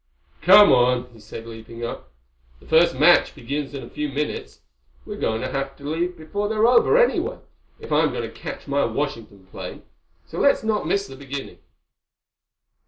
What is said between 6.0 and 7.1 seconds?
before they're over,